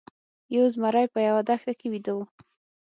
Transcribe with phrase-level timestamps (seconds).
[0.55, 2.19] یو زمری په یوه دښته کې ویده و.